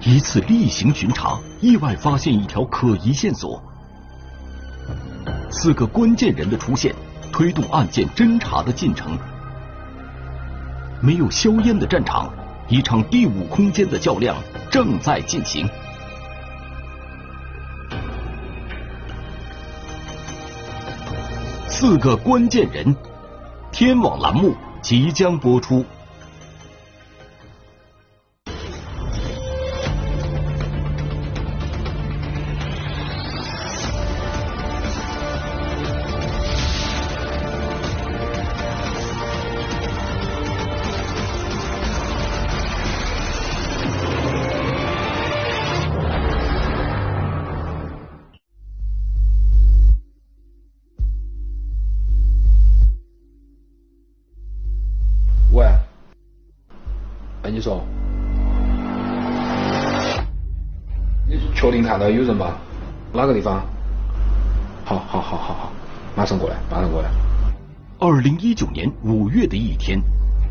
[0.00, 3.60] 一次例行巡查，意外发现一条可疑线索。
[5.50, 6.94] 四个关键人的出现，
[7.32, 9.18] 推动案件侦查的进程。
[11.00, 12.32] 没有硝烟的战场，
[12.68, 14.36] 一场第五空间的较量
[14.70, 15.68] 正在进行。
[21.66, 22.94] 四个关键人，
[23.72, 25.84] 天网栏目即将播出。
[57.58, 57.82] 你说，
[61.28, 62.52] 你确定看到有人吗？
[63.12, 63.66] 哪个地方？
[64.84, 65.72] 好好好好好，
[66.16, 67.10] 马上过来，马上过来。
[67.98, 70.00] 二零一九年五月的一天，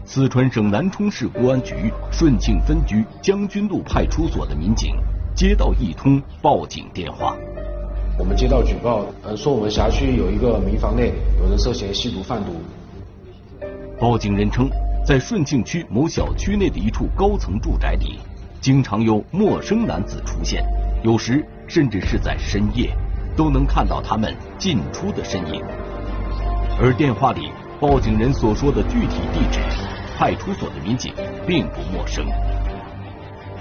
[0.04, 4.94] 四川省南充市公安局顺庆分局将军路派出所的民警
[5.34, 7.38] 接到一通报警电话。
[8.20, 12.52] 我们接到举报，呃，说我们辖区有一个民房内有人涉嫌吸毒贩毒。
[13.98, 14.70] 报警人称。
[15.08, 18.20] 在顺庆区某小区内的一处高层住宅里，
[18.60, 20.62] 经常有陌生男子出现，
[21.02, 22.94] 有时甚至是在深夜，
[23.34, 25.64] 都能看到他们进出的身影。
[26.78, 29.62] 而电话里报警人所说的具体地址，
[30.18, 31.14] 派出所的民警
[31.48, 32.26] 并不陌生。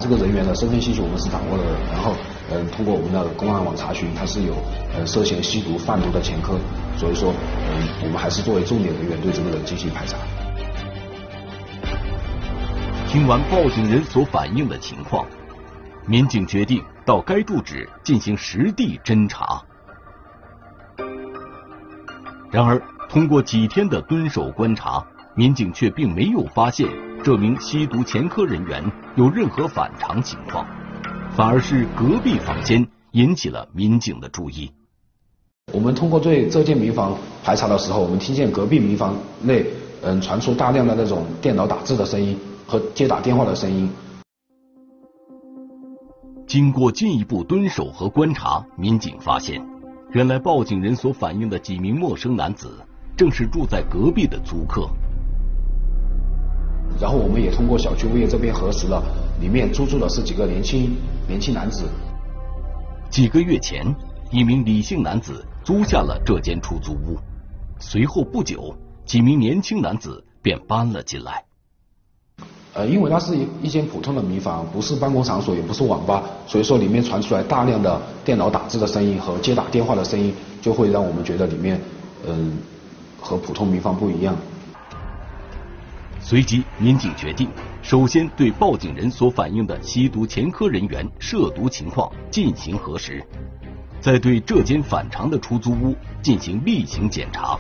[0.01, 2.17] 这个人员的身份信息我们是掌握了，然后
[2.51, 4.53] 嗯，通过我们的公安网查询，他是有
[4.99, 6.59] 呃涉嫌吸毒贩毒的前科，
[6.99, 7.33] 所以说
[7.71, 10.17] 嗯，我们还是作为重点人员对这个人进行排查。
[13.17, 15.25] 听完报警人所反映的情况，
[16.07, 19.59] 民警决定到该住址进行实地侦查。
[22.51, 25.03] 然而，通过几天的蹲守观察，
[25.35, 26.87] 民警却并没有发现
[27.25, 30.67] 这名吸毒前科人员有任何反常情况，
[31.35, 34.71] 反而是隔壁房间引起了民警的注意。
[35.73, 39.65] 我们通过对这间民房排查的时候，我们听见隔壁民房内
[40.03, 42.39] 嗯传出大量的那种电脑打字的声音。
[42.67, 43.89] 和接打电话的声音。
[46.47, 49.61] 经过进一步蹲守和观察，民警发现，
[50.13, 52.71] 原来报警人所反映的几名陌生男子，
[53.17, 54.89] 正是住在隔壁的租客。
[57.01, 59.03] 然后我们也通过小区物业这边核实了，
[59.41, 60.97] 里面租住的是几个年轻
[61.29, 61.89] 年轻男子。
[63.11, 63.85] 几个月前，
[64.31, 67.19] 一名李姓男子租下了这间出租屋，
[67.81, 71.45] 随后不久，几名年轻男子便搬了进来。
[72.77, 81.81] 呃，因为它是一一间普通的民房，不是办公场所，也不是网吧，所以说里面传出来大量的电脑打字的声音和接打电话的声音，就会让我们觉得里面
[82.27, 82.59] 嗯
[83.19, 84.37] 和普通民房不一样。
[86.21, 87.49] 随即，民警决定
[87.81, 93.25] 首先对报警人所反映的吸毒前科人员涉毒情况进行核实，
[94.03, 97.59] 再对这间反常的出租屋进行例行检查。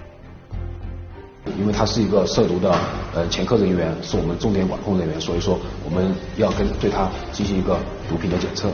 [1.58, 2.74] 因为他是一个涉毒的
[3.14, 8.70] 呃前科人员，是我们重点管控人员，所以说我们要跟对他进行一个毒品的检测，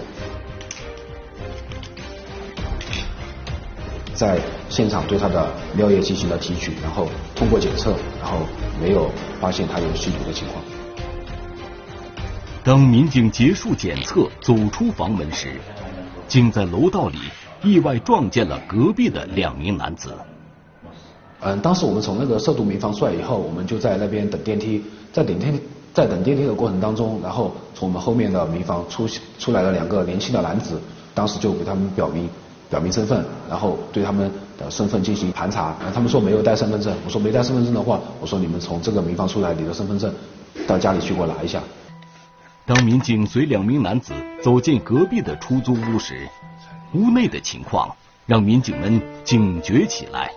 [4.15, 8.47] 在现场对他的尿液进行了提取，然后通过检测，然后
[8.81, 9.11] 没有
[9.41, 10.65] 发现他有吸毒的情况。
[12.65, 15.61] 当民警结束检测走出房门时，
[16.29, 17.19] 竟在楼道里
[17.63, 20.15] 意外撞见了隔壁的两名男子。
[21.45, 24.83] 嗯，当时我们从那个涉毒民房出来以后，我们就在那边等电梯，
[25.13, 25.59] 在等电
[25.93, 29.09] 在等电梯的过程当中，然后从我们后面的民房出
[29.39, 30.81] 出来了两个年轻的男子，
[31.15, 32.29] 当时就给他们表明
[32.71, 40.15] 表明身份，然后对他们的身份进行盘查，然后他们说没有带身份证，我说没带身份证的话，我说你们从这个民房出来，你的身份证
[40.69, 41.61] 到家里去给我拿一下。
[42.65, 46.29] 当民警随两名男子走进隔壁的出租屋时，
[46.95, 47.97] 屋内的情况
[48.27, 50.31] 让民警们警觉起来。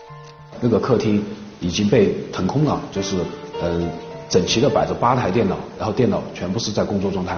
[0.61, 1.23] 那个客厅
[1.59, 3.17] 已经被腾空了，就是
[3.61, 3.89] 嗯
[4.29, 7.37] 整齐的摆着八台电脑，然后电脑全部是在工作状态。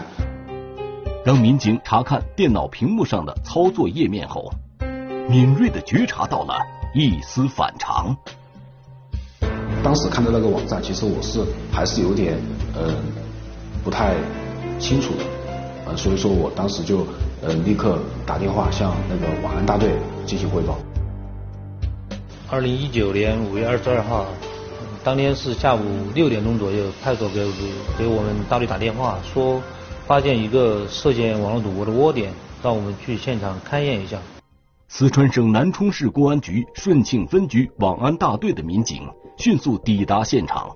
[1.25, 4.49] 当民警查看电脑屏幕上的操作页面后，
[5.29, 6.55] 敏锐的觉察到了
[6.93, 8.15] 一丝反常。
[9.83, 11.41] 当时看到那个网站，其实我是
[11.71, 12.37] 还是有点
[12.73, 12.93] 呃
[13.83, 14.15] 不太
[14.79, 15.23] 清楚的，
[15.87, 17.05] 呃所以说我当时就
[17.41, 19.91] 呃立刻打电话向那个网安大队
[20.25, 20.77] 进行汇报。
[22.49, 24.25] 二零一九年五月二十二号，
[25.03, 25.81] 当天是下午
[26.15, 27.44] 六点钟左右，派出所给
[27.97, 29.61] 给我们大队打电话说，
[30.05, 32.31] 发现一个涉嫌网络赌博的窝点，
[32.63, 34.17] 让我们去现场勘验一下。
[34.88, 39.01] 四川省南充市公安局顺庆分局网安大队的民警
[39.38, 40.71] 迅速抵达现场，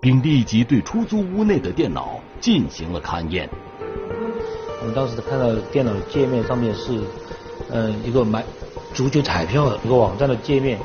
[0.00, 3.48] 并立即对出租屋内的电脑进行了勘验。
[4.80, 7.00] 我们当时看到电脑界面上面是，
[7.70, 8.44] 嗯，一个买
[8.96, 10.78] 足球彩票一个网站的界面，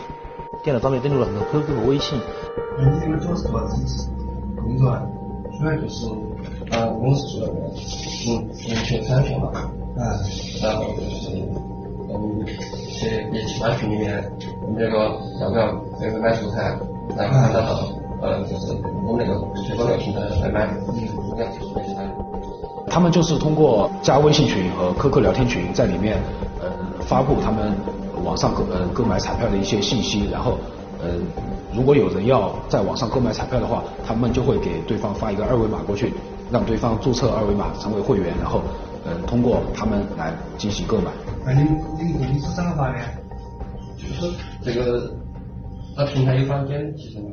[0.61, 2.19] 电脑上面登录了很多 QQ 和微信。
[2.77, 3.61] 嗯，这个做什么
[4.61, 5.01] 工作啊？
[5.57, 6.09] 主要就是，
[6.71, 7.53] 呃，公司做的，
[8.27, 9.47] 嗯，足球彩票嘛，
[9.95, 10.03] 啊，
[10.61, 11.41] 然后就是。
[12.13, 12.45] 嗯，
[12.89, 14.21] 去一起发群里面，
[14.67, 16.77] 问这个要不要这个买素材，
[17.15, 17.79] 然后看到
[18.21, 18.73] 呃，就是
[19.07, 21.81] 我们那个推广的平台来买，嗯，这样就是买
[22.89, 26.17] 他们就是通过加微信群和 QQ 聊天群，在里面
[26.59, 26.69] 呃
[26.99, 27.73] 发布他们
[28.23, 30.57] 网上购呃购买彩票的一些信息，然后
[30.99, 31.09] 呃
[31.73, 36.13] 如果有人要在网上购买彩票的话，他们就会给对方发一个二维码过去，
[36.51, 38.61] 让对方注册二维码成为会员，然后
[39.05, 41.11] 呃通过他们来进行购买。
[41.45, 41.63] 那你
[41.99, 42.99] 你公司怎么发的？
[43.97, 44.33] 就是
[44.63, 45.11] 这个，
[45.97, 47.29] 那平台有返点提成吗？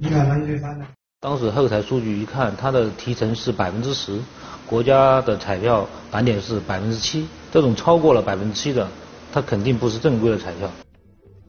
[0.00, 0.84] 你看那你可以返的。
[1.20, 4.18] 当时后台数据一看，它的提成是百分之十，
[4.66, 8.88] 国家的彩票返点是百分之七，这种超过了百分之七的，
[9.32, 10.70] 它肯定不是正规的彩票。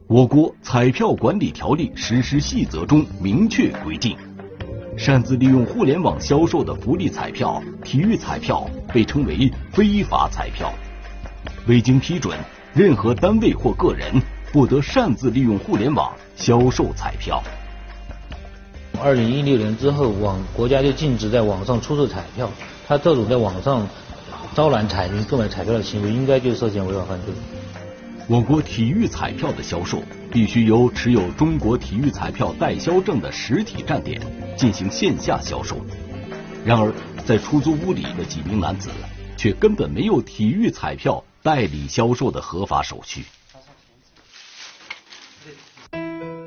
[0.06, 4.16] 我国彩票管理条例实施细则中明确规定，
[4.96, 10.72] 擅自利用互联网销售的福利彩票、体育彩票被称为非法彩票。
[11.66, 12.38] 未经批准，
[12.74, 14.12] 任何单位或个人
[14.52, 17.42] 不得擅自利用互联网销售彩票。
[19.02, 22.50] 二零一六年之后，网国家就禁止在网上出售彩票，
[22.86, 23.88] 他这种在网上
[24.54, 27.32] 招揽彩民购买彩票的行为，应该就涉嫌违法犯罪。
[28.28, 34.20] 我国体育彩票的销售必须由持有中国体育彩票代销证的实体站点
[34.56, 35.76] 进行线下销售。
[36.64, 36.92] 然而，
[37.24, 38.90] 在出租屋里的几名男子
[39.36, 41.22] 却根本没有体育彩票。
[41.44, 43.24] 代理销售的合法手续。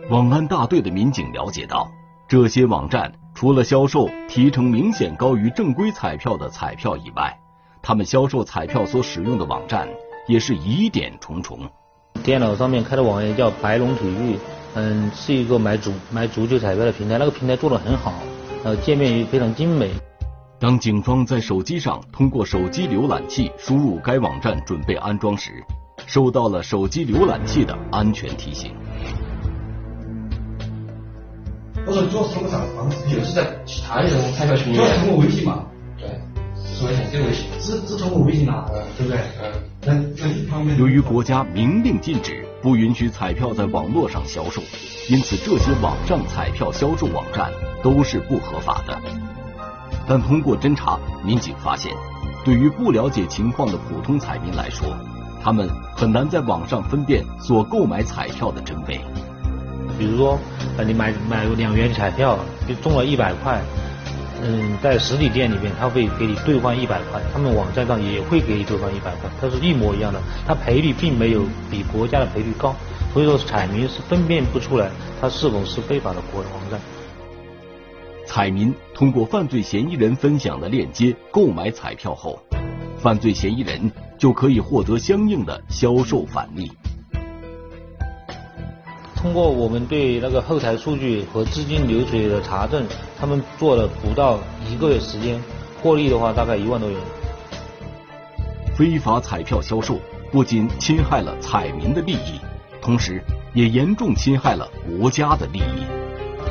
[0.10, 1.92] 网安大队的民警了解到，
[2.30, 7.38] 这些网站除了销售提成明显高于正规彩票的彩票以外，
[7.82, 9.86] 他们销售彩票所使用的网站
[10.28, 11.60] 也是疑点重重。
[12.24, 14.38] 电脑上面开的网页叫白龙体育，
[14.74, 18.14] 嗯，是一个买足买足球彩票的平台，那个平台做的很好，
[18.64, 19.92] 呃，界面也非常精美。
[20.60, 25.52] 当警方在手机上通过手机浏览器输入该网站准备安装时，
[26.08, 28.74] 收到了手机浏览器的安全提醒。
[31.86, 33.06] 我说你主要是通过啥方式？
[33.14, 35.66] 就是在其他的这种彩票群里通过微信嘛？
[36.00, 36.08] 对，
[36.56, 37.46] 是微信，只有微信。
[37.60, 38.66] 只只通过微信啊？
[38.98, 39.20] 对不对？
[39.44, 39.52] 嗯。
[40.78, 44.62] 由于国家明令禁止，不允许彩票在网络上销售，
[45.10, 47.52] 因此这些网上彩票销售网站
[47.84, 49.00] 都是不合法的。
[50.08, 51.94] 但通过侦查，民警发现，
[52.44, 54.96] 对于不了解情况的普通彩民来说，
[55.44, 59.00] 他们很难在网上分辨所购买彩票的真伪。
[59.98, 60.40] 比如说，
[60.78, 62.38] 呃，你买买两元彩票，
[62.68, 63.62] 就中了一百块，
[64.44, 72.76] 嗯，在实体店里面他会给你兑换一百块，他们网站上也会给你兑换一百块，它是一模一样的，它赔率并没有比国家的赔率高，
[73.14, 74.92] 所以说彩民是分辨不出来
[75.22, 76.80] 它是否是非法的国网站。
[78.28, 82.38] 彩民通过犯罪嫌疑人分享的链接购买彩票后，
[82.98, 86.72] 犯罪嫌疑人就可以获得相应的销售返利。
[89.26, 92.86] 通过我们对那个后台数据和资金流水的查证，
[93.20, 94.38] 他们做了不到
[94.70, 95.42] 一个月时间，
[95.82, 97.00] 获利的话大概一万多元。
[98.78, 100.00] 非法彩票销售
[100.32, 102.40] 不仅侵害了彩民的利益，
[102.80, 103.20] 同时
[103.56, 105.88] 也严重侵害了国家的利益。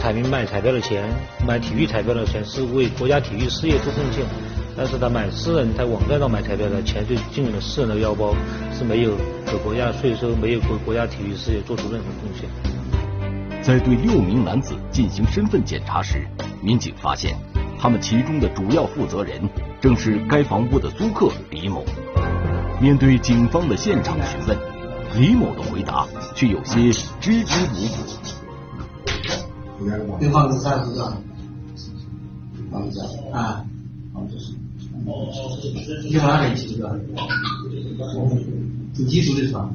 [0.01, 1.09] 彩民买彩票的钱，
[1.47, 4.25] 买体育彩票的钱是为国家体育事业做贡献，
[4.77, 8.35] 但是他买私人在网站上买彩票的钱就进了私人的腰包，
[8.77, 9.17] 是没有
[9.47, 12.49] 给国家税收，没有给国家体育事业做出任何贡献。
[13.63, 16.27] 在对六名男子进行身份检查时，
[16.61, 17.37] 民警发现，
[17.79, 19.41] 他们其中的主要负责人
[19.81, 21.85] 正是该房屋的租客李某。
[22.81, 24.59] 面对警方的现场询问，
[25.15, 26.05] 李某的回答
[26.35, 26.91] 却有些
[27.21, 27.87] 支支吾
[29.87, 29.89] 吾。
[30.19, 31.17] 对方是啥子啊？
[32.73, 33.01] 房子
[33.33, 33.65] 啊？
[36.03, 36.99] 你放哪里去的？
[38.95, 39.69] 自己住的是吧？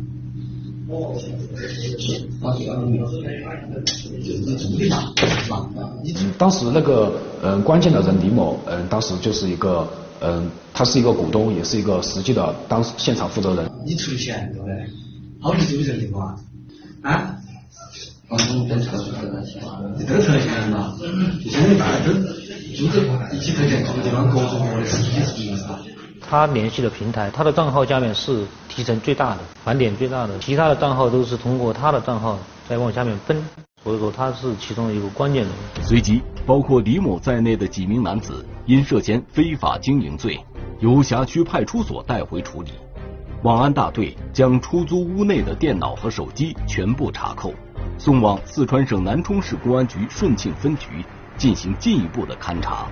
[6.38, 9.88] 当时那个嗯关键的人李某嗯当时就是一个
[10.22, 13.70] 嗯他是一个股东也是一个实际的当现场负责人。
[13.86, 14.90] 你出钱对不对？
[15.40, 16.22] 好久住这个地方
[17.04, 17.40] 啊？
[18.30, 19.44] 啊，你等测出来了？
[19.98, 20.98] 你都测出来嘛？
[21.44, 22.14] 就相当于大家都
[22.76, 23.02] 组织
[23.36, 25.64] 一起推荐这个地方合作的实际是。
[26.22, 33.44] 他联系的平台，他的账号下面是提成最大的，返点最大的，其他的账号都是通过他的账号再往下面分，
[33.84, 35.82] 所以说他是其中的一个关键人物。
[35.82, 40.40] 随即，包括李某在内的几名男子因涉嫌非法经营罪，
[40.80, 42.74] 由辖区派出所带回处理。
[43.42, 47.54] 网安大队将出租屋内的电脑和手机全部查扣，
[47.98, 51.04] 送往四川省南充市公安局顺庆分局
[51.40, 52.86] 进行进一步的勘查。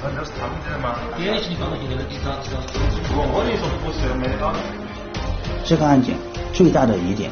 [0.00, 1.34] 这？
[1.96, 2.60] 个地方，知道
[3.16, 4.54] 我我跟你说不是，没得搞。
[5.64, 6.16] 这个案件
[6.52, 7.30] 最大的疑点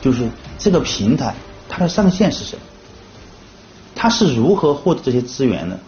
[0.00, 1.34] 就是这个平台
[1.68, 2.56] 它的上线是谁？
[3.94, 5.78] 他是如何获得这些资源的？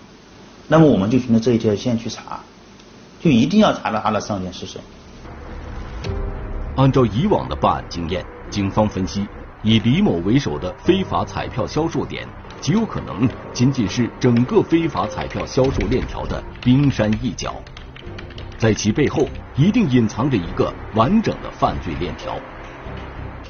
[0.66, 2.40] 那么我们就循着这一条线去查，
[3.20, 4.80] 就一定要查到他的上线是谁。
[6.80, 9.28] 按照以往的办案经验，警方分析，
[9.62, 12.26] 以李某为首的非法彩票销售点，
[12.58, 17.54] 极有可能仅仅是整个非法彩票销售链条的冰山一角，
[18.56, 22.34] 在其背后一定隐藏着一个完整的犯罪链条。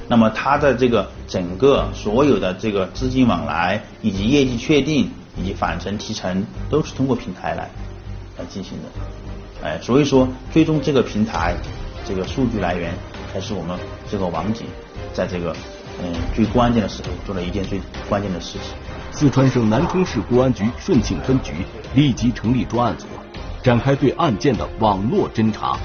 [0.08, 7.70] 那么他的这个整个所有的这个资金往来，以及业绩确定，以及返程提成，都是通过平台来
[8.38, 9.68] 来进行的。
[9.68, 11.54] 哎，所以说最终这个平台
[12.04, 12.92] 这个数据来源，
[13.32, 13.78] 才是我们
[14.10, 14.66] 这个王警
[15.14, 15.54] 在这个
[16.02, 18.76] 嗯最关键的时候做了一件最关键的事情。
[19.12, 21.52] 四川省南充市公安局顺庆分局
[21.94, 23.06] 立即成立专案组，
[23.62, 25.78] 展开对案件的网络侦查。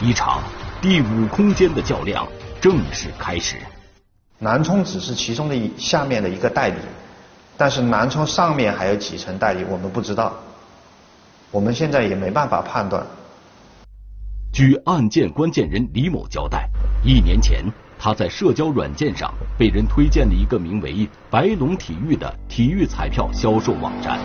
[0.00, 0.42] 一场
[0.80, 2.26] 第五空间的较量。
[2.58, 3.56] 正式开始。
[4.38, 6.74] 南充只是其中的一下面的一个代理，
[7.56, 10.32] 但是南充上面还有几层代理，我们不知道，
[11.52, 13.06] 我们现在也没办法判断。
[14.56, 16.66] 据案件关键人李某交代，
[17.04, 17.62] 一年前
[17.98, 24.18] 他在社交软件上被人推荐了一个名为“白龙体育”的体育彩票销售网站。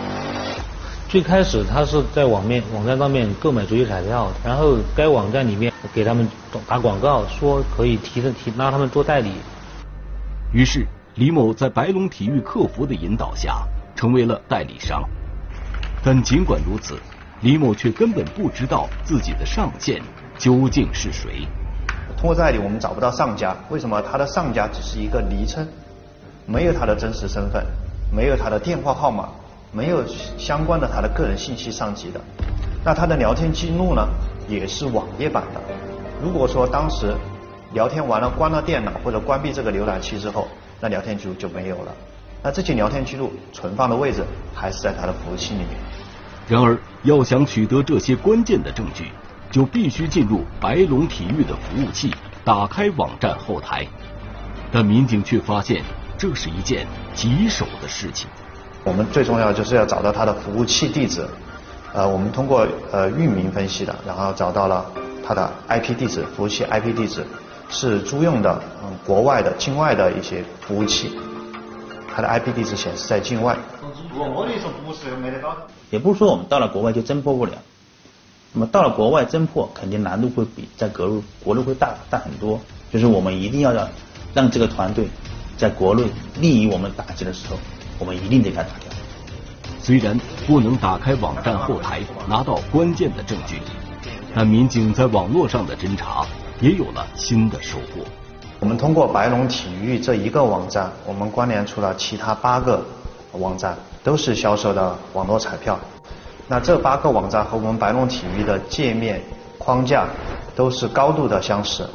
[1.06, 6.26] 最开始他是在网面网站上面购买足球彩票，然后该网站里面给他们
[6.66, 9.32] 打广告，说可以提升提拉他们做代理。
[10.54, 10.86] 于是
[11.16, 13.62] 李某在白龙体育客服的引导下
[13.94, 15.02] 成为了代理商。
[16.02, 16.98] 但尽管如此，
[17.42, 20.00] 李某却根本不知道自己的上线
[20.42, 21.46] 究竟是谁。
[22.16, 24.02] 通过这里我们找不到上家，为什么？
[24.02, 25.64] 他的上家只是一个昵称，
[26.46, 27.64] 没有他的真实身份，
[28.12, 29.28] 没有他的电话号码。
[29.74, 30.04] 没有
[30.36, 32.20] 相关的他的个人信息上级的，
[32.84, 34.06] 那他的聊天记录呢，
[34.46, 35.60] 也是网页版的。
[36.22, 37.14] 如果说当时
[37.72, 40.46] 聊天完了关了电脑或者关闭这个浏览器之后，
[40.78, 41.94] 那聊天记录就没有了。
[42.42, 44.22] 那这些聊天记录存放的位置
[44.52, 45.68] 还是在他的服务器里面。
[46.46, 49.10] 然而，要想取得这些关键的证据，
[49.52, 53.86] 就必须进入白龙体育的服务器，打开网站后台。
[54.72, 55.84] 但民警却发现，
[56.16, 58.28] 这是一件棘手的事情。
[58.82, 61.28] 我们最重要就是要找到它的服务器地址，
[61.92, 64.90] 呃，我们通过呃域名分析的，然后找到了
[65.22, 67.24] 它的 IP 地址，服务器 IP 地址
[67.68, 71.10] 是租用的嗯国外的境外的一些服务器，
[72.12, 73.54] 它的 IP 地址显示在境外。
[74.14, 75.54] 我的说不是没得搞。
[75.90, 77.52] 也不是说我们到了国外就侦破不了，
[78.52, 82.60] 那么到了国外侦破肯定难度会比在国内国内会大大很多，
[82.92, 83.88] 就是我们一定要让
[84.34, 85.08] 让这个团队
[85.56, 86.04] 在国内
[86.38, 87.56] 利于我们打击的时候。
[87.98, 88.90] 我们一定得给他打掉。
[89.80, 93.60] 虽然不能打开网站后台拿到关键的证据，
[94.34, 96.26] 但民警在网络上的侦查
[96.60, 98.02] 也有了新的收获。
[98.58, 102.84] 我们通过白龙体育这一个网站，我们关联出了其他八个
[103.34, 105.78] 网站，都是销售的网络彩票。
[106.52, 109.18] 那这八个网站和我们白龙体育的界面
[109.56, 110.06] 框架
[110.54, 111.88] 都是高度的相似。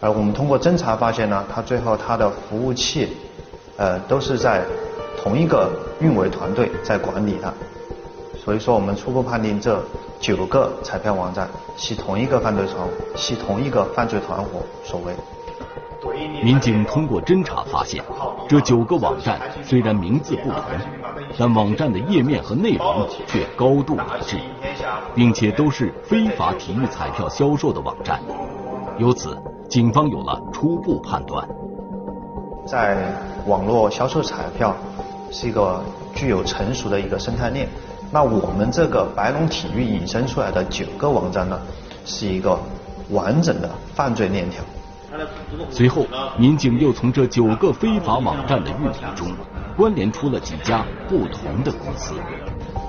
[0.00, 3.16] 而我们通过侦查发现呢，它最后它的服务器，
[3.76, 4.64] 呃，都是在。
[5.22, 7.52] 同一个运维团队在管理的，
[8.36, 9.82] 所以说我们初步判定这
[10.20, 12.76] 九个彩票网站系同一个犯罪团，
[13.16, 15.12] 系同一个犯罪团伙所为。
[16.44, 18.04] 民警通过侦查发现，
[18.48, 20.62] 这九个网站虽然名字不同，
[21.38, 24.36] 但网站的页面和内容却高度一致，
[25.14, 28.20] 并且都是非法体育彩票销售的网站。
[28.98, 29.36] 由此，
[29.68, 31.46] 警方有了初步判断，
[32.66, 33.12] 在
[33.46, 34.74] 网络销售彩票。
[35.28, 35.82] 是一个
[36.14, 37.68] 具有成熟的一个生态链。
[38.12, 41.58] 那我们这个白龙体育引申出来的九个网站呢，
[42.04, 42.56] 是一个
[43.10, 44.62] 完整的犯罪链条。
[45.68, 46.06] 随后，
[46.38, 49.26] 民警又从这九个非法网站的运营中，
[49.76, 52.14] 关联出了几家不同的公司。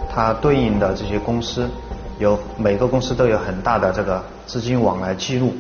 [0.10, 1.70] 它对应的这些公司，
[2.18, 5.54] 有每个公司都有很大的这个资金往来记录。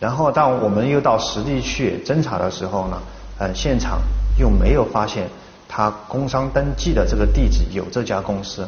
[0.00, 3.00] 然后当我们又到实地去侦查的时候呢，
[3.38, 4.00] 呃，现场
[4.38, 5.28] 又没有发现
[5.68, 8.66] 他工商登记的这个地址有这家公司。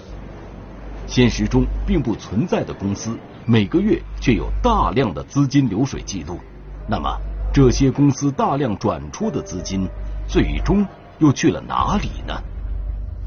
[1.07, 6.39] 现实中并不存在的公司，每个月却有大量的资金流水记录。
[6.87, 7.19] 那么，
[7.53, 9.89] 这些公司大量转出的资金，
[10.27, 10.87] 最终
[11.19, 12.35] 又去了哪里呢？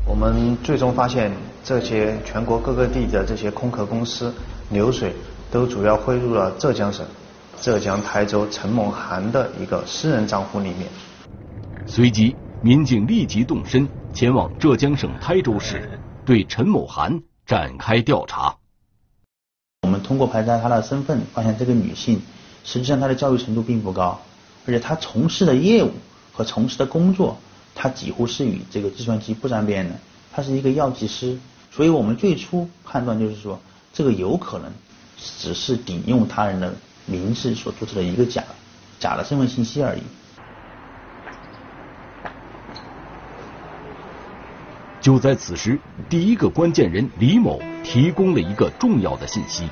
[0.06, 1.32] 我们最终发现，
[1.64, 4.34] 这些全国各个地的这些空壳公司
[4.70, 5.14] 流水，
[5.52, 7.06] 都主要汇入了浙江省
[7.60, 10.88] 浙江台州陈某涵的一个私人账户里面。
[11.86, 17.22] 随即，民警立即动身前往浙江省台州市，对陈某涵。
[17.44, 18.56] 展开调查。
[19.82, 22.22] 我们通过排查她的身份，发现这个女性
[22.64, 24.22] 实际上她的教育程度并不高，
[24.66, 25.92] 而且她从事的业务
[26.32, 27.38] 和从事的工作，
[27.76, 29.96] 他几乎是与这个计算机不沾边的。
[30.34, 31.38] 他是一个药剂师，
[31.72, 33.60] 所以我们最初判断就是说，
[33.94, 34.72] 这个有可能
[35.18, 36.74] 只是顶用他人的
[37.06, 38.44] 名字所注册的一个假
[39.00, 40.02] 假的身份信息而已。
[45.02, 49.68] 就在此时，第一个关键人李某提供了一个重要的信息：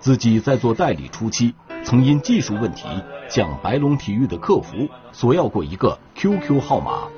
[0.00, 2.86] 自己在做代理初期，曾因技术问题
[3.28, 7.08] 向白龙体育的客服索要过一个 QQ 号码。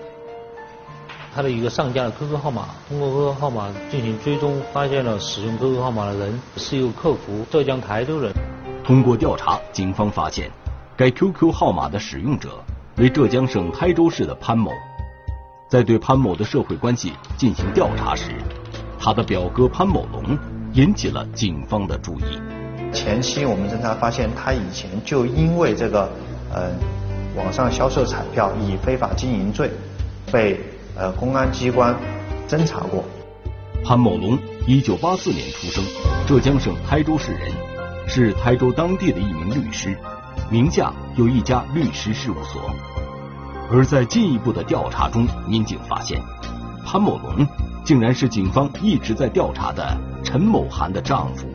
[1.35, 8.33] 他的一个上家的 QQ 号码，通过 QQ 号码进行追踪，发现了使用 QQ 号码的人是一个客服，浙江台州人。
[8.85, 10.51] 通过调查，警方发现
[10.97, 12.63] 该 QQ 号码的使用者
[12.99, 14.71] 为浙江省台州市的潘某。
[15.69, 18.33] 在对潘某的社会关系进行调查时，
[18.99, 20.39] 他的表哥潘某龙
[20.75, 22.62] 引起了警方的注意。
[22.93, 26.09] 前期我们侦查发现，他以前就因为这个
[26.53, 26.71] 呃
[27.35, 29.71] 网上销售彩票以非法经营罪
[30.31, 30.61] 被
[30.97, 31.95] 呃公安机关
[32.47, 33.03] 侦查过。
[33.85, 35.83] 潘某龙，一九八四年出生，
[36.27, 37.51] 浙江省台州市人，
[38.07, 39.97] 是台州当地的一名律师，
[40.51, 42.71] 名下有一家律师事务所。
[43.71, 46.21] 而在进一步的调查中，民警发现，
[46.85, 47.47] 潘某龙
[47.85, 51.49] 竟然是警方一直在调查的陈某涵的丈夫。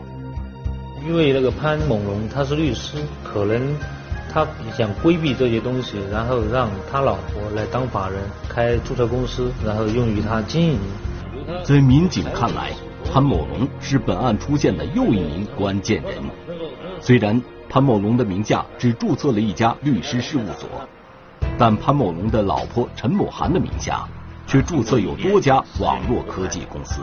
[1.05, 3.75] 因为那个潘某龙他是律师，可能
[4.31, 4.45] 他
[4.77, 10.79] 想规避这些东西，然后让他老婆来当法人开注册公司，然后用于他经营。
[11.63, 12.71] 在民警看来，
[13.11, 16.31] 潘某龙是本案出现的又一名关键人物。
[16.99, 20.67] 虽然潘某龙的名下只注册了一家律师事务所。
[21.59, 24.07] 但潘某龙的老婆陈某涵的名下
[24.45, 27.01] 却注册有多家网络科技公司。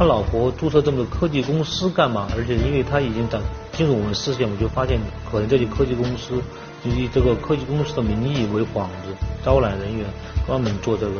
[0.00, 2.26] 他老婆注册这么个科技公司干嘛？
[2.34, 3.38] 而且因为他已经等
[3.70, 4.98] 进入我们视线，我就发现
[5.30, 6.42] 可能这些科技公司
[6.82, 10.06] 就以这个科技公司的名义为幌子，招揽人员，
[10.46, 11.16] 专门做这个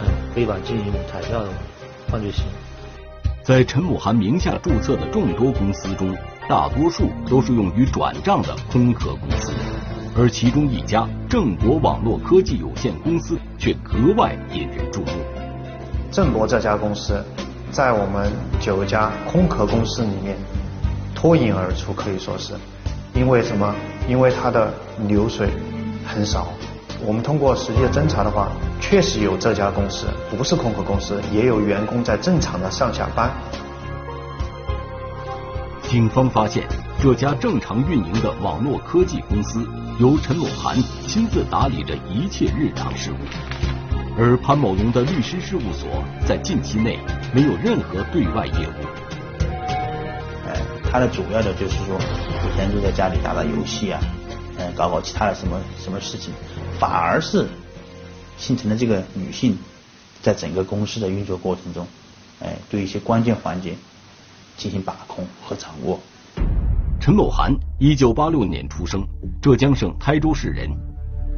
[0.00, 1.50] 嗯非法经营彩票的
[2.08, 2.50] 犯罪行为。
[3.44, 6.12] 在陈某涵名下注册的众多公司中，
[6.48, 9.52] 大多数都是用于转账的空壳公司。
[10.18, 15.12] 而其中一家正博网络科技有限公司却格外引人注目。
[16.10, 17.24] 正博这家公司
[17.76, 20.34] 在我们九家空壳公司里面
[21.14, 22.54] 脱颖而出，可以说是，
[23.12, 23.74] 因为什么？
[24.08, 24.72] 因为它的
[25.06, 25.50] 流水
[26.06, 26.48] 很少。
[27.04, 28.48] 我们通过实际的侦查的话，
[28.80, 33.30] 确实有这家公司不是空壳公司，也有员工在正常的上下班。
[35.82, 36.66] 警方发现。
[36.98, 39.68] 这家正常运营的网络科技公司，
[40.00, 40.74] 由陈某涵
[41.06, 43.16] 亲自打理着一切日常事务，
[44.18, 46.98] 而潘某龙的律师事务所在近期内
[47.34, 48.82] 没有任何对外业务。
[50.46, 50.58] 哎，
[50.90, 51.98] 他的主要的就是说，
[52.42, 54.00] 每天就在家里打打游戏啊，
[54.58, 56.32] 嗯，搞搞其他的什么什么事情，
[56.78, 57.46] 反而是
[58.38, 59.54] 姓陈的这个女性
[60.22, 61.86] 在整个公司的运作过程中，
[62.40, 63.74] 哎，对一些关键环节
[64.56, 66.00] 进行把控和掌握。
[66.98, 69.06] 陈某涵，一九八六年出生，
[69.42, 70.70] 浙江省台州市人。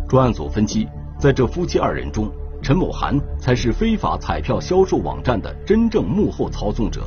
[0.08, 0.86] 专案组分析，
[1.18, 7.02] 在这夫妻二人中，陈某涵才是非法彩票销售网站的真正幕后操纵者。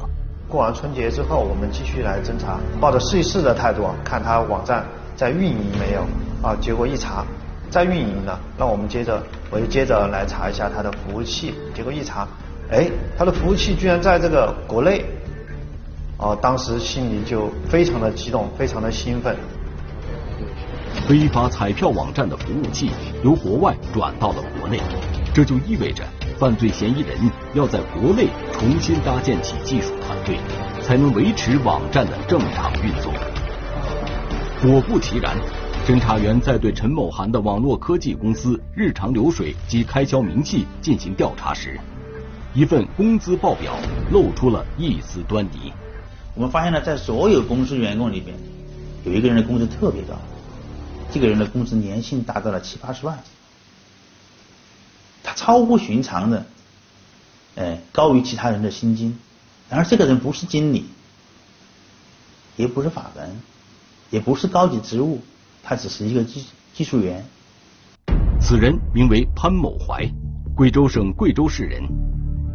[0.48, 4.86] 过完春节之后，我们继续来侦查，抱着试一试的态度，看他网站
[5.16, 6.02] 在运营没有
[6.42, 6.56] 啊？
[6.60, 7.26] 结果一查，
[7.70, 11.54] 在运营呢，那我们接着，我就接着来查一下他的服务器。
[11.74, 12.28] 结果一查，
[12.70, 15.06] 哎，他的服务器居然在这个国内。
[16.18, 19.36] 啊，当时心里就非常的激动，非常的兴奋。
[21.08, 22.92] 非法彩票网站的服务器
[23.24, 24.80] 由国外转到了国内，
[25.34, 26.04] 这就意味着
[26.38, 27.18] 犯罪嫌疑人
[27.54, 30.38] 要在国内重新搭建起技术团队，
[30.82, 33.14] 才能维持网站的正常运作。
[34.62, 35.38] 果不其然，
[35.88, 41.80] 侦查员在对陈某涵的网络科技公司日常流水及开销明细进行调查时，
[42.54, 43.72] 一份工资报表
[44.12, 45.72] 露出了一丝端倪。
[46.36, 48.36] 我们发现呢，在所有公司员工里边，
[49.06, 50.16] 有一个人的工资特别高，
[51.10, 53.18] 这个人的工资年薪达到了七八十万，
[55.42, 56.46] 超乎寻常的，
[57.56, 59.18] 呃，高于其他人的薪金。
[59.72, 60.86] 然而，这个人不是经理，
[62.56, 63.42] 也不是法人，
[64.12, 65.20] 也不是高级职务，
[65.64, 67.26] 他只是一个技技术员。
[68.40, 70.08] 此人名为潘某怀，
[70.56, 71.82] 贵州省贵州市人。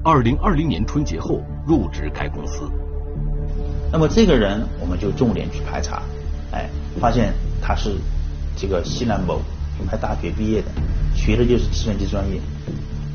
[0.04, 2.70] 二零二零年春节后入职该公司。
[3.90, 6.04] 那么这个人，我们就重点去排查，
[6.52, 6.70] 哎，
[7.00, 7.96] 发现他是
[8.56, 9.42] 这个西南某
[9.76, 10.68] 品牌大学毕业的，
[11.16, 12.38] 学的就是计算机专业，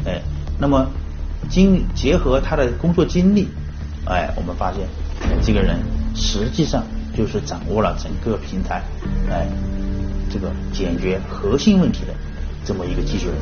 [0.06, 0.22] 哎，
[0.60, 0.86] 那么
[1.50, 3.48] 经结合他的工作经历。
[4.06, 4.88] 哎，我们发现
[5.44, 5.80] 这个人
[6.16, 6.84] 实际上
[7.16, 8.82] 就是掌握了整个平台，
[9.30, 9.48] 哎，
[10.30, 12.14] 这个解决核心问题的
[12.66, 13.36] 这么一个技术人，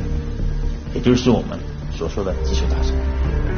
[0.94, 1.58] 也就是我们
[1.98, 2.94] 所说的技术大神。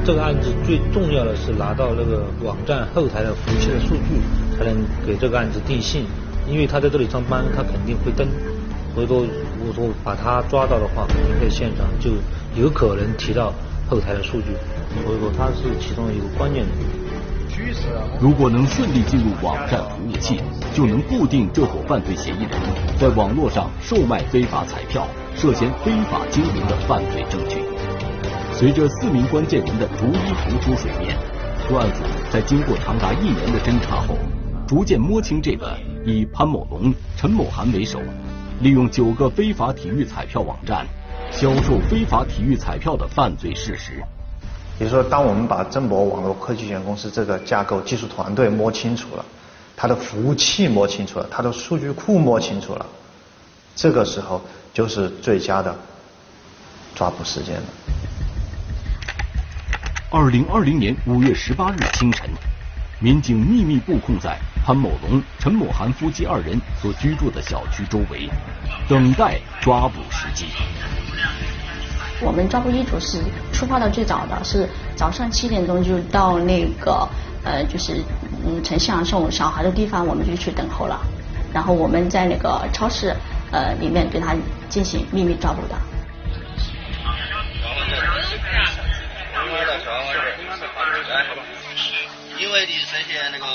[0.06, 4.22] 这个案子最重要的是拿到那个网站后台的服务器的数据，
[4.58, 6.06] 才能给这个案子定性。
[6.50, 8.28] 因为他在这里上班，他肯定会登，
[8.96, 9.26] 回头
[9.62, 12.10] 如果说把他抓到的话，肯定在现场就
[12.60, 13.54] 有可能提到
[13.88, 14.47] 后台的数据。
[15.06, 16.69] 所以说他是其中一个关键的。
[18.19, 20.41] 如果能顺利进入网站服务器，
[20.74, 22.52] 就能固定这伙犯罪嫌疑人
[22.97, 27.62] 在网络上售卖非法彩票、涉嫌非法经营的犯罪证据。
[28.52, 31.15] 随着四名关键人的逐一浮出水面，
[31.69, 34.17] 专案组在经过长达一年的侦查后，
[34.67, 38.00] 逐渐摸清这个以潘某龙、陈某涵为首，
[38.62, 40.86] 利用九个非法体育彩票网站
[41.32, 44.04] 销售非法体育彩票的犯罪事实。
[44.80, 49.26] 也就是说，当我们把正博网络科技有限公司这个架构、技术团队摸清楚了，
[49.76, 52.86] 它的服务器摸清楚了，它的数据库摸清楚了，
[53.76, 54.41] 这个时候
[54.74, 55.76] 就是最佳的
[56.95, 57.63] 抓捕时间了。
[60.10, 62.30] 二零二零年五月十八日清晨，
[63.00, 64.38] 民警秘密布控在
[64.72, 68.30] 潘某龙、陈某涵夫妻二人所居住的小区周围，
[68.88, 70.46] 等待抓捕时机。
[72.22, 77.06] 我们抓捕一组是出发的最早的是早上七点钟就到那个
[77.44, 78.02] 呃就是
[78.46, 80.98] 嗯陈向送小孩的地方，我们就去等候了。
[81.54, 83.14] 然后我们在那个超市
[83.52, 84.34] 呃里面对他
[84.70, 85.76] 进行秘密抓捕的。
[92.42, 93.46] 因为你涉嫌那个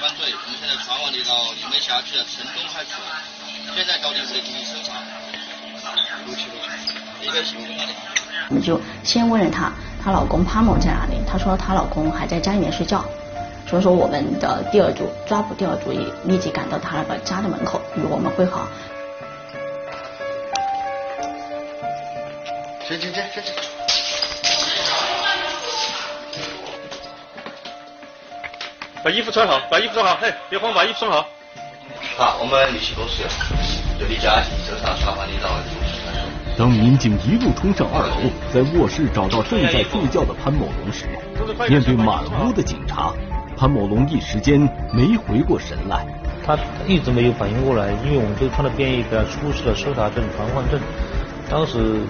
[0.00, 3.20] 犯罪，我们现在传唤你到你们辖区的城东派出所，
[3.76, 4.94] 现在到你屋里进行搜查。
[8.48, 9.70] 我们就先问了她，
[10.02, 11.20] 她老公潘某在哪里？
[11.30, 13.04] 她说她老公还在家里面睡觉。
[13.68, 18.66] 所以说我们的第二组抓捕第二组也立即赶到他那个家的门口与我们会好。
[22.88, 23.71] 进进进进进。
[29.04, 31.26] 把衣服穿好，把衣服穿好，嘿，别慌，把衣服穿好。
[32.16, 33.24] 好，我们立即落实，
[33.98, 35.48] 就离家进行搜查，传唤你到
[36.56, 41.06] 当民警一路冲上二楼，在卧室找到正在睡觉的潘某龙时，
[41.68, 43.12] 面对满屋的警察，
[43.56, 44.60] 潘某龙一时间
[44.92, 46.06] 没回过神来。
[46.46, 50.78] 他一直没有反应过来，因为我们都穿了便衣给他出示了搜查证、传唤证。
[51.50, 52.02] 当时，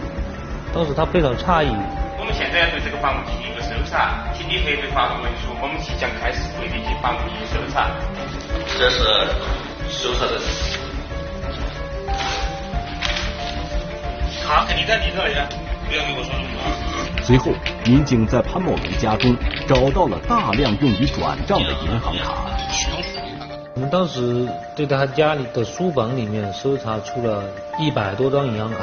[0.75, 1.73] 当时他非常诧异。
[2.19, 3.62] 我们现在要对这个房屋进行一个
[3.93, 7.91] 搜查，请你核对法律文书，我们即将开始对你的房屋进行搜查。
[8.79, 9.05] 这是
[9.91, 10.41] 搜查证。
[14.43, 15.35] 他肯定在你这里，
[15.87, 17.23] 不要跟我说那么多。
[17.23, 17.53] 随后，
[17.85, 19.37] 民警在潘某龙家中
[19.69, 22.33] 找到了大量用于转账的银行卡。
[23.75, 27.45] 我们当时对他家里的书房里面搜查出了
[27.79, 28.79] 一百多张银行卡，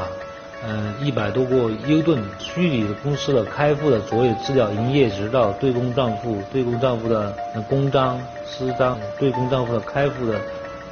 [0.62, 7.34] 嗯，一百多个优盾虚拟公司的开户的所有资料、营业执照、对公账户、对公账户的
[7.70, 10.42] 公章、私章、对公账户的开户的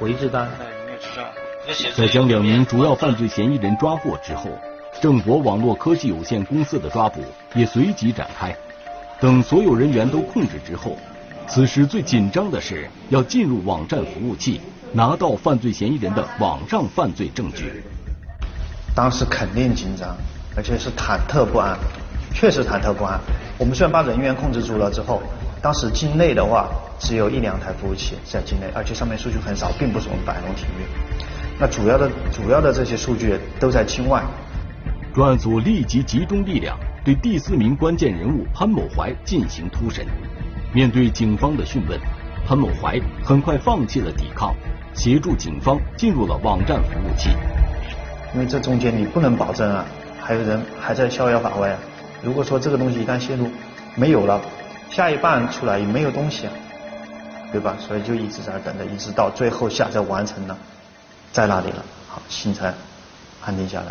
[0.00, 0.48] 回执单。
[1.94, 4.48] 在将两名主要犯罪嫌疑人抓获之后，
[5.02, 7.20] 正博网络科技有限公司的抓捕
[7.54, 8.56] 也随即展开。
[9.20, 10.96] 等所有人员都控制之后，
[11.46, 17.84] 此时最紧张的是要进入网站服务器，拿到犯罪嫌疑人的网上犯罪证据。
[18.98, 20.16] 当时肯定紧张，
[20.56, 21.78] 而且是忐忑不安，
[22.34, 23.16] 确实忐忑不安。
[23.56, 25.22] 我们虽然把人员控制住了之后，
[25.62, 30.82] 当时境内的话只有一两台服务器在境内，而且上面数据很少，并不是我们百龙体育。
[31.60, 34.20] 那主要的主要的这些数据都在境外。
[35.14, 40.04] 专案组立即集中力量对第四名关键人物潘某怀进行突审。
[40.74, 41.96] 面对警方的讯问，
[42.44, 44.52] 潘某怀很快放弃了抵抗，
[44.92, 47.30] 协助警方进入了网站服务器。
[48.34, 49.84] 因为这中间你不能保证啊，
[50.20, 51.78] 还有人还在逍遥法外啊。
[52.22, 53.48] 如果说这个东西一旦泄露，
[53.94, 54.40] 没有了，
[54.90, 56.52] 下一半出来也没有东西啊。
[57.50, 57.74] 对吧？
[57.80, 60.58] 所以就一直在等着，一直到最后下载完成了，
[61.32, 62.74] 在那里了，好，心才
[63.42, 63.86] 安定下来。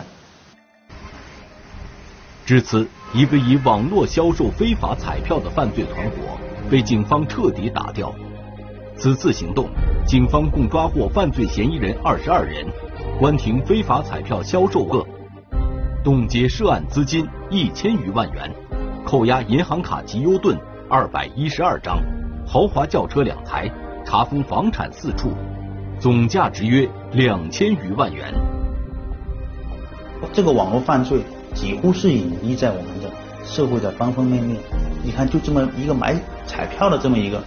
[2.45, 6.37] 至此，一个以网络销售非法彩票的犯罪团伙
[6.69, 8.13] 被警方彻底打掉。
[8.97, 9.69] 此次行动，
[10.07, 12.65] 警方共抓获犯罪嫌疑人二十二人，
[13.19, 15.05] 关停非法彩票销售个，
[16.03, 18.51] 冻结涉案资金一千余万元，
[19.05, 20.57] 扣押银行卡及优盾
[20.89, 21.99] 二百一十二张。
[22.43, 23.69] 豪华轿车两台，
[24.03, 25.31] 查封房产四处，
[25.99, 28.33] 总价值约两千余万元。
[30.33, 31.19] 这个网络犯罪
[31.53, 33.11] 几乎是隐匿在我们的
[33.45, 34.57] 社会的方方面面。
[35.03, 36.15] 你看，就这么一个买
[36.47, 37.43] 彩票的这么一个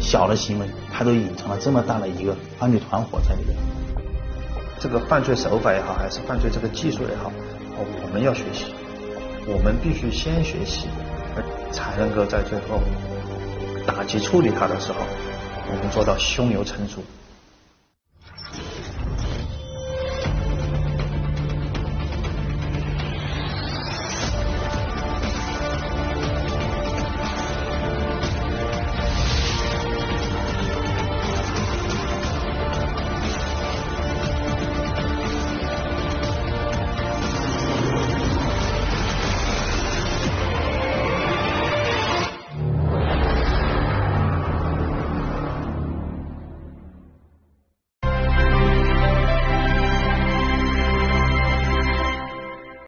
[0.00, 3.56] 小的行为，他都隐藏了这么大的一个犯罪团伙在里面。
[4.80, 7.30] 这个犯罪手法也好，还是犯罪这个技术也好，
[7.76, 8.66] 我们要学习，
[9.46, 10.88] 我们必须先学习，
[11.70, 12.80] 才能够在最后。
[13.86, 14.98] 打击处理他的时候，
[15.68, 17.02] 我们做到胸有成竹。